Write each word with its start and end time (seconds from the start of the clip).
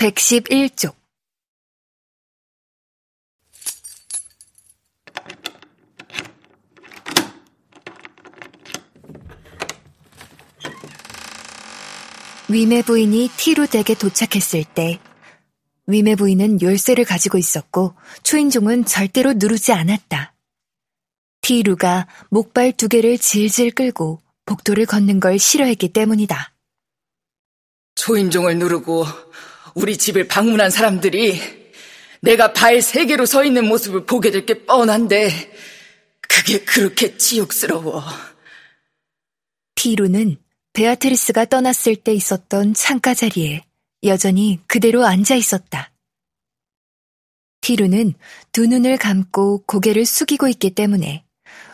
111쪽 0.00 0.94
위메 12.48 12.80
부인이 12.80 13.28
티루 13.36 13.66
댁에 13.66 13.94
도착했을 13.94 14.64
때 14.74 14.98
위메 15.86 16.14
부인은 16.14 16.62
열쇠를 16.62 17.04
가지고 17.04 17.36
있었고 17.36 17.94
초인종은 18.22 18.86
절대로 18.86 19.34
누르지 19.34 19.72
않았다. 19.72 20.34
티루가 21.42 22.06
목발 22.30 22.72
두 22.72 22.88
개를 22.88 23.18
질질 23.18 23.72
끌고 23.72 24.22
복도를 24.46 24.86
걷는 24.86 25.20
걸 25.20 25.38
싫어했기 25.38 25.92
때문이다. 25.92 26.54
초인종을 27.96 28.56
누르고 28.56 29.04
우리 29.74 29.96
집을 29.96 30.28
방문한 30.28 30.70
사람들이 30.70 31.40
내가 32.22 32.52
발 32.52 32.80
세 32.82 33.06
개로 33.06 33.24
서 33.26 33.44
있는 33.44 33.66
모습을 33.66 34.04
보게 34.06 34.30
될 34.30 34.44
게 34.46 34.64
뻔한데 34.66 35.30
그게 36.20 36.60
그렇게 36.64 37.16
치욕스러워. 37.16 38.02
티루는 39.74 40.36
베아트리스가 40.72 41.46
떠났을 41.46 41.96
때 41.96 42.12
있었던 42.12 42.74
창가 42.74 43.14
자리에 43.14 43.64
여전히 44.04 44.60
그대로 44.66 45.04
앉아 45.04 45.34
있었다. 45.34 45.92
티루는 47.62 48.14
두 48.52 48.66
눈을 48.66 48.96
감고 48.96 49.64
고개를 49.66 50.06
숙이고 50.06 50.48
있기 50.48 50.70
때문에 50.74 51.24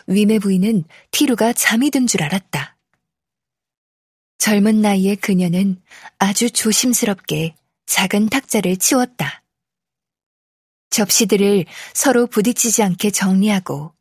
위메 0.07 0.39
부인은 0.39 0.83
티루가 1.11 1.53
잠이 1.53 1.91
든 1.91 2.07
줄 2.07 2.23
알았다. 2.23 2.77
젊은 4.37 4.81
나이에 4.81 5.15
그녀는 5.15 5.81
아주 6.19 6.49
조심스럽게 6.51 7.55
작은 7.87 8.29
탁자를 8.29 8.77
치웠다. 8.77 9.43
접시들을 10.89 11.65
서로 11.93 12.27
부딪히지 12.27 12.83
않게 12.83 13.11
정리하고 13.11 13.93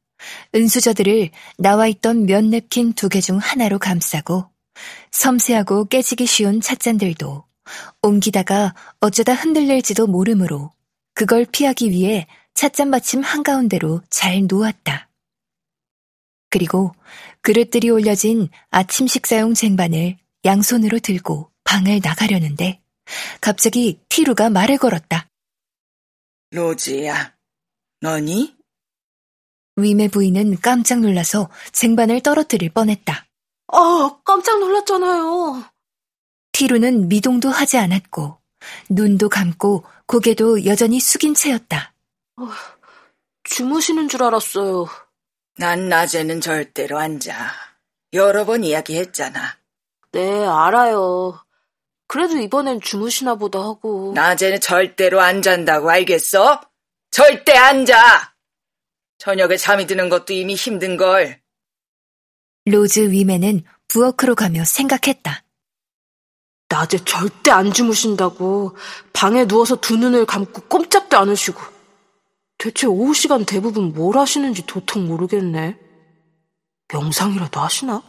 은수저들을 0.55 1.31
나와 1.59 1.87
있던 1.89 2.27
면 2.27 2.51
냅킨 2.51 2.93
두 2.93 3.09
개 3.09 3.21
중 3.21 3.39
하나로 3.39 3.79
감싸고 3.79 4.51
섬세하고 5.13 5.87
깨지기 5.87 6.27
쉬운 6.27 6.61
찻잔들도 6.61 7.45
옮기다가 8.03 8.75
어쩌다 9.01 9.35
흔들릴지도 9.35 10.07
모르므로 10.07 10.73
그걸 11.15 11.45
피하기 11.45 11.91
위해 11.91 12.27
찻잔 12.55 12.91
받침 12.91 13.23
한가운데로 13.23 14.03
잘 14.11 14.47
놓았다. 14.47 15.09
그리고 16.51 16.93
그릇들이 17.43 17.91
올려진 17.91 18.49
아침 18.71 19.07
식사용 19.07 19.55
쟁반을 19.55 20.17
양손으로 20.45 21.01
들고 21.01 21.51
방을 21.65 22.01
나가려는데 22.03 22.81
갑자기 23.41 24.01
티루가 24.09 24.51
말을 24.51 24.79
걸었다. 24.79 25.29
로지야, 26.51 27.35
너니? 28.01 28.57
위메 29.77 30.09
부인은 30.09 30.61
깜짝 30.61 31.01
놀라서 31.01 31.51
쟁반을 31.73 32.23
떨어뜨릴 32.23 32.71
뻔했다. 32.71 33.27
아, 33.69 34.19
깜짝 34.25 34.59
놀랐잖아요. 34.61 35.65
티루는 36.53 37.09
미동도 37.09 37.51
하지 37.51 37.77
않았고 37.77 38.39
눈도 38.89 39.29
감고 39.29 39.85
고개도 40.07 40.65
여전히 40.65 41.01
숙인 41.01 41.35
채였다. 41.35 41.93
어, 42.39 42.49
주무시는 43.45 44.09
줄 44.09 44.23
알았어요. 44.23 44.87
난 45.59 45.89
낮에는 45.89 46.41
절대로 46.41 46.99
앉아. 46.99 47.53
여러 48.15 48.45
번 48.47 48.65
이야기했잖아. 48.65 49.59
네, 50.13 50.47
알아요. 50.47 51.45
그래도 52.09 52.39
이번엔 52.39 52.81
주무시나 52.81 53.35
보다 53.35 53.61
하고. 53.61 54.13
낮에는 54.15 54.61
절대로 54.61 55.21
안 55.21 55.43
잔다고 55.43 55.91
알겠어? 55.91 56.61
절대 57.11 57.57
앉아! 57.57 58.35
저녁에 59.19 59.57
잠이 59.57 59.87
드는 59.87 60.09
것도 60.09 60.33
이미 60.33 60.55
힘든 60.55 60.97
걸. 60.97 61.41
로즈 62.67 63.11
위메는 63.11 63.65
부엌으로 63.89 64.35
가며 64.35 64.65
생각했다. 64.65 65.45
낮에 66.69 66.99
절대 67.05 67.51
안 67.51 67.73
주무신다고 67.73 68.77
방에 69.13 69.47
누워서 69.47 69.77
두 69.77 69.97
눈을 69.97 70.27
감고 70.27 70.63
꼼짝도 70.63 71.17
않으시고 71.17 71.61
대체 72.59 72.87
오후 72.87 73.15
시간 73.15 73.45
대부분 73.45 73.93
뭘 73.93 74.19
하시는지 74.19 74.67
도통 74.67 75.07
모르겠네. 75.07 75.79
명상이라도 76.93 77.61
하시나? 77.61 78.03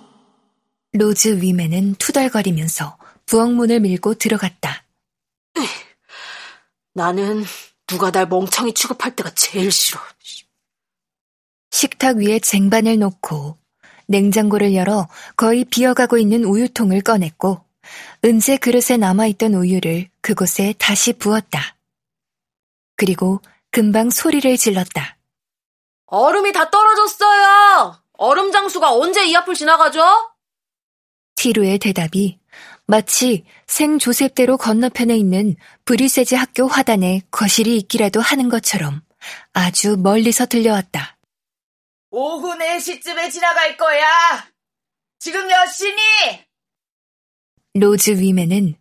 로즈 0.94 1.40
위메는 1.42 1.96
투덜거리면서 1.96 2.97
부엌문을 3.28 3.82
밀고 3.82 4.16
들어갔다. 4.16 4.84
나는 6.94 7.44
누가 7.86 8.10
날 8.10 8.28
멍청이 8.28 8.74
취급할 8.74 9.16
때가 9.16 9.30
제일 9.36 9.72
싫어. 9.72 10.00
식탁 11.70 12.18
위에 12.18 12.40
쟁반을 12.40 12.98
놓고 12.98 13.58
냉장고를 14.08 14.74
열어 14.74 15.08
거의 15.36 15.64
비어가고 15.66 16.18
있는 16.18 16.44
우유통을 16.44 17.02
꺼냈고 17.02 17.64
은재 18.26 18.58
그릇에 18.58 18.98
남아있던 18.98 19.54
우유를 19.54 20.10
그곳에 20.22 20.74
다시 20.80 21.14
부었다. 21.14 21.76
그리고 22.96 23.42
금방 23.70 24.10
소리를 24.10 24.58
질렀다. 24.58 25.18
얼음이 26.08 26.52
다 26.54 26.70
떨어졌어요! 26.72 28.02
얼음 28.14 28.52
장수가 28.52 28.94
언제 28.94 29.26
이 29.26 29.36
앞을 29.36 29.54
지나가죠? 29.54 30.02
티루의 31.36 31.78
대답이 31.80 32.40
마치 32.86 33.44
생 33.68 34.00
조셉대로 34.00 34.58
건너편에 34.58 35.16
있는 35.16 35.56
브리세즈 35.86 36.36
학교 36.36 36.68
화단에 36.68 37.22
거실이 37.32 37.76
있기라도 37.78 38.22
하는 38.22 38.50
것처럼 38.50 39.02
아주 39.54 39.98
멀리서 39.98 40.46
들려왔다. 40.46 41.18
오후 42.12 42.58
4시쯤에 42.58 43.32
지나갈 43.32 43.76
거야! 43.76 44.06
지금 45.20 45.48
몇 45.48 45.66
시니? 45.68 46.02
로즈 47.74 48.12
위메는 48.12 48.76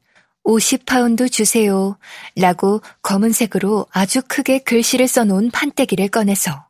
50파운드 0.44 1.30
주세요. 1.30 1.98
라고 2.36 2.80
검은색으로 3.02 3.86
아주 3.90 4.22
크게 4.26 4.60
글씨를 4.60 5.08
써놓은 5.08 5.50
판때기를 5.50 6.08
꺼내서 6.08 6.68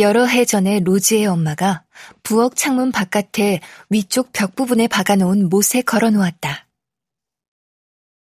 여러 0.00 0.24
해 0.26 0.44
전에 0.44 0.80
로즈의 0.80 1.26
엄마가 1.26 1.84
부엌 2.22 2.56
창문 2.56 2.92
바깥에 2.92 3.60
위쪽 3.90 4.32
벽 4.32 4.54
부분에 4.54 4.86
박아놓은 4.88 5.48
못에 5.48 5.82
걸어 5.84 6.10
놓았다. 6.10 6.66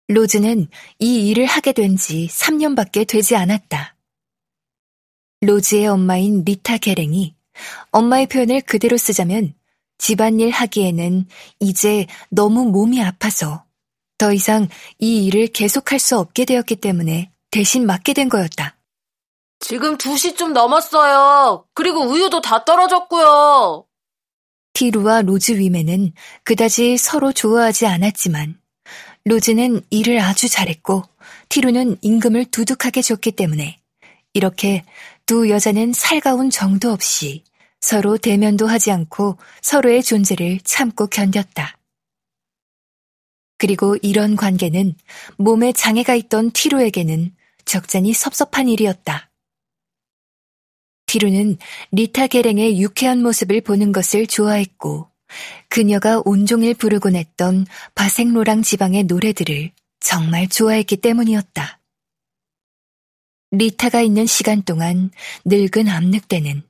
로즈는 0.08 0.68
이 1.00 1.30
일을 1.30 1.46
하게 1.46 1.72
된 1.72 1.96
지 1.98 2.28
3년밖에 2.28 3.08
되지 3.08 3.36
않았다. 3.36 3.96
로즈의 5.42 5.88
엄마인 5.88 6.44
리타 6.44 6.78
게랭이 6.78 7.36
엄마의 7.92 8.28
표현을 8.28 8.62
그대로 8.62 8.98
쓰자면 8.98 9.54
집안일 9.98 10.50
하기에는 10.52 11.28
이제 11.60 12.08
너무 12.30 12.66
몸이 12.66 13.02
아파서 13.04 13.66
더 14.18 14.34
이상 14.34 14.68
이 15.00 15.26
일을 15.26 15.48
계속할 15.48 16.00
수 16.00 16.18
없게 16.18 16.46
되었기 16.46 16.78
때문에 16.78 17.32
대신 17.52 17.86
맡게 17.86 18.14
된 18.14 18.30
거였다. 18.30 18.81
지금 19.62 19.96
2시쯤 19.96 20.54
넘었어요. 20.54 21.66
그리고 21.74 22.02
우유도 22.02 22.42
다 22.42 22.66
떨어졌고요. 22.66 23.86
티루와 24.74 25.22
로즈 25.22 25.54
위메는 25.54 26.14
그다지 26.44 26.98
서로 26.98 27.32
좋아하지 27.32 27.86
않았지만 27.86 28.60
로즈는 29.26 29.82
일을 29.92 30.20
아주 30.20 30.50
잘했고 30.50 31.04
티루는 31.50 31.98
임금을 32.02 32.46
두둑하게 32.46 33.02
줬기 33.02 33.32
때문에 33.34 33.80
이렇게 34.34 34.84
두 35.26 35.50
여자는 35.50 35.94
살가운 35.94 36.50
정도 36.50 36.92
없이 36.92 37.44
서로 37.80 38.18
대면도 38.18 38.68
하지 38.68 38.92
않고 38.92 39.38
서로의 39.62 40.02
존재를 40.02 40.60
참고 40.64 41.08
견뎠다. 41.08 41.76
그리고 43.58 43.96
이런 44.02 44.36
관계는 44.36 44.96
몸에 45.38 45.72
장애가 45.72 46.16
있던 46.16 46.52
티루에게는 46.52 47.36
적잖이 47.66 48.14
섭섭한 48.14 48.68
일이었다. 48.68 49.31
티루는 51.12 51.58
리타 51.92 52.28
게랭의 52.28 52.82
유쾌한 52.82 53.22
모습을 53.22 53.60
보는 53.60 53.92
것을 53.92 54.28
좋아했고 54.28 55.10
그녀가 55.68 56.22
온종일 56.24 56.74
부르곤 56.74 57.18
했던 57.18 57.66
바생로랑 57.96 58.62
지방의 58.62 59.04
노래들을 59.04 59.72
정말 60.00 60.48
좋아했기 60.48 60.96
때문이었다. 60.98 61.82
리타가 63.52 64.00
있는 64.00 64.26
시간 64.26 64.62
동안 64.64 65.12
늙은 65.44 65.90
암늑대는 65.90 66.64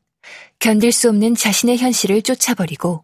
견딜 0.58 0.92
수 0.92 1.10
없는 1.10 1.36
자신의 1.36 1.78
현실을 1.78 2.24
쫓아버리고 2.24 3.04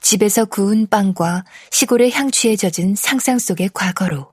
집에서 0.00 0.46
구운 0.46 0.86
빵과 0.86 1.44
시골의 1.70 2.10
향취에 2.10 2.56
젖은 2.56 2.94
상상 2.94 3.38
속의 3.38 3.70
과거로 3.74 4.32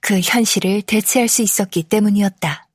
그 0.00 0.20
현실을 0.20 0.82
대체할 0.82 1.26
수 1.26 1.42
있었기 1.42 1.82
때문이었다. 1.82 2.68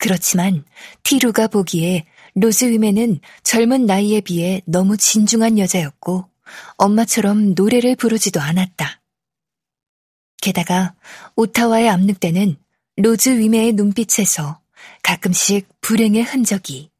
그렇지만 0.00 0.64
티루가 1.02 1.46
보기에 1.46 2.06
로즈 2.34 2.64
위메는 2.64 3.20
젊은 3.42 3.84
나이에 3.84 4.22
비해 4.22 4.62
너무 4.64 4.96
진중한 4.96 5.58
여자였고 5.58 6.24
엄마처럼 6.78 7.54
노래를 7.54 7.96
부르지도 7.96 8.40
않았다. 8.40 9.02
게다가 10.40 10.94
오타와에 11.36 11.88
압력되는 11.88 12.56
로즈 12.96 13.28
위메의 13.28 13.74
눈빛에서 13.74 14.60
가끔씩 15.02 15.68
불행의 15.82 16.22
흔적이 16.22 16.90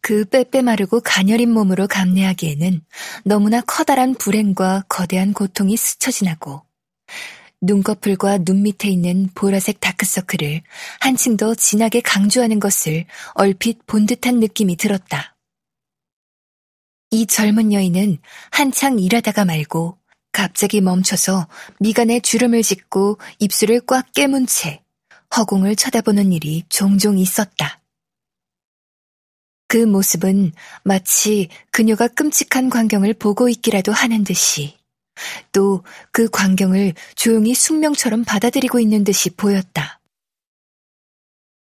그 0.00 0.24
빼빼마르고 0.24 1.00
가녀린 1.00 1.50
몸으로 1.50 1.88
감내하기에는 1.88 2.80
너무나 3.24 3.60
커다란 3.60 4.14
불행과 4.14 4.84
거대한 4.88 5.32
고통이 5.32 5.76
스쳐 5.76 6.12
지나고 6.12 6.62
눈꺼풀과 7.64 8.38
눈 8.38 8.62
밑에 8.62 8.88
있는 8.88 9.28
보라색 9.34 9.80
다크서클을 9.80 10.62
한층 11.00 11.36
더 11.36 11.54
진하게 11.54 12.00
강조하는 12.00 12.60
것을 12.60 13.06
얼핏 13.34 13.86
본 13.86 14.06
듯한 14.06 14.40
느낌이 14.40 14.76
들었다. 14.76 15.36
이 17.10 17.26
젊은 17.26 17.72
여인은 17.72 18.18
한창 18.50 18.98
일하다가 18.98 19.44
말고 19.44 19.98
갑자기 20.32 20.80
멈춰서 20.80 21.48
미간에 21.80 22.20
주름을 22.20 22.62
짓고 22.62 23.18
입술을 23.38 23.82
꽉 23.86 24.12
깨문 24.12 24.46
채 24.46 24.82
허공을 25.36 25.76
쳐다보는 25.76 26.32
일이 26.32 26.64
종종 26.68 27.18
있었다. 27.18 27.80
그 29.68 29.78
모습은 29.78 30.52
마치 30.82 31.48
그녀가 31.70 32.08
끔찍한 32.08 32.70
광경을 32.70 33.14
보고 33.14 33.48
있기라도 33.48 33.92
하는 33.92 34.22
듯이 34.24 34.76
또 35.52 35.82
그 36.12 36.28
광경을 36.30 36.94
조용히 37.16 37.54
숙명처럼 37.54 38.24
받아들이고 38.24 38.78
있는 38.80 39.04
듯이 39.04 39.30
보였다. 39.30 40.00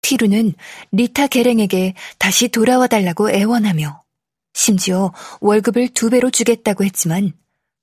티루는 0.03 0.55
리타 0.93 1.29
게랭에게 1.29 1.95
다시 2.19 2.49
돌아와 2.49 2.87
달라고 2.87 3.31
애원하며 3.31 4.03
심지어 4.53 5.13
월급을 5.41 5.89
두 5.95 6.11
배로 6.11 6.31
주겠다고 6.31 6.85
했지만 6.85 7.33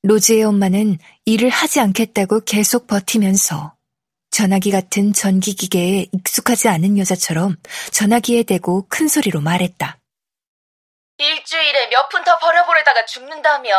로즈의 0.04 0.44
엄마는 0.44 0.98
일을 1.25 1.50
하지 1.50 1.80
않겠다고 1.80 2.42
계속 2.42 2.88
버티면서 2.88 3.75
전화기 4.30 4.72
같은 4.72 5.13
전기기계에 5.13 6.08
익숙하지 6.13 6.69
않은 6.69 6.98
여자처럼 6.98 7.58
전화기에 7.92 8.44
대고 8.44 8.86
큰 8.88 9.08
소리로 9.08 9.42
말했다. 9.42 9.98
일주일에 11.18 11.88
몇 11.90 12.10
푼 12.10 12.24
더 12.24 12.40
벌어보려다가 12.40 13.06
죽는다면 13.06 13.74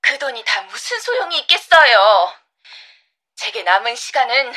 그 0.00 0.18
돈이 0.18 0.44
다 0.44 0.62
무슨 0.62 1.00
소용이 1.00 1.38
있겠어요. 1.40 2.32
제게 3.36 3.62
남은 3.62 3.94
시간은 3.96 4.52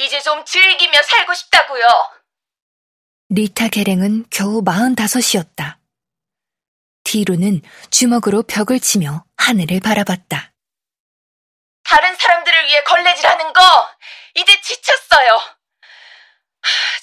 이제 0.00 0.20
좀 0.20 0.44
즐기며 0.44 1.02
살고 1.02 1.34
싶다고요. 1.34 1.86
리타 3.30 3.68
계랭은 3.68 4.26
겨우 4.30 4.62
마흔다섯이었다. 4.62 5.78
디루는 7.04 7.62
주먹으로 7.90 8.42
벽을 8.44 8.80
치며 8.80 9.24
하늘을 9.36 9.80
바라봤다. 9.80 10.52
다른 11.84 12.16
사람들을 12.16 12.64
위해 12.66 12.82
걸레질하는 12.82 13.52
거 13.52 13.60
이제 14.34 14.60
지쳤어요. 14.60 15.28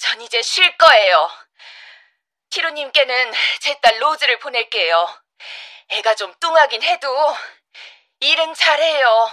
전 0.00 0.20
이제 0.20 0.42
쉴 0.42 0.76
거예요. 0.76 1.30
티루님께는 2.50 3.32
제 3.60 3.74
딸 3.80 4.00
로즈를 4.02 4.38
보낼게요. 4.40 5.22
애가 5.92 6.14
좀 6.14 6.32
뚱하긴 6.40 6.82
해도 6.82 7.08
일은 8.20 8.54
잘해요. 8.54 9.30